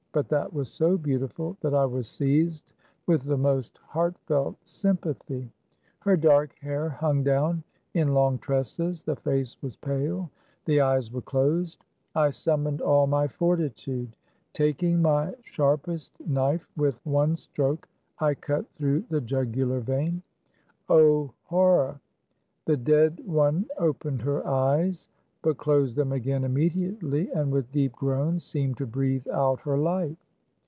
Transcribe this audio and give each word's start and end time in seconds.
But 0.13 0.27
that 0.27 0.51
was 0.53 0.69
so 0.69 0.97
beautiful 0.97 1.55
that 1.61 1.73
I 1.73 1.85
was 1.85 2.05
seized 2.05 2.73
with 3.07 3.21
the 3.23 3.37
most 3.37 3.77
heartfelt 3.87 4.57
sympathy. 4.65 5.49
Her 5.99 6.17
dark 6.17 6.53
hair 6.59 6.89
hung 6.89 7.23
down 7.23 7.63
in 7.93 8.13
long 8.13 8.37
tresses; 8.37 9.03
the 9.05 9.15
face 9.15 9.55
was 9.61 9.77
pale; 9.77 10.29
the 10.65 10.81
eyes 10.81 11.13
were 11.13 11.21
closed. 11.21 11.85
I 12.13 12.31
summoned 12.31 12.81
all 12.81 13.07
my 13.07 13.25
fortitude. 13.29 14.11
Taking 14.51 15.01
my 15.01 15.33
sharpest 15.43 16.19
knife, 16.27 16.67
with 16.75 16.99
one 17.05 17.37
stroke, 17.37 17.87
I 18.19 18.33
cut 18.33 18.69
through 18.71 19.05
the 19.07 19.21
jugular 19.21 19.79
vein. 19.79 20.23
O, 20.89 21.31
horror! 21.45 22.01
the 22.65 22.75
dead 22.75 23.21
one 23.25 23.65
opened 23.77 24.23
her 24.23 24.45
eyes, 24.45 25.07
but 25.43 25.57
closed 25.57 25.95
them 25.95 26.11
again 26.11 26.43
immediately, 26.43 27.27
and 27.31 27.51
with 27.51 27.71
deep 27.71 27.91
groans, 27.93 28.43
seemed 28.43 28.77
to 28.77 28.85
breathe 28.85 29.27
out 29.29 29.59
her 29.61 29.75
life. 29.75 30.15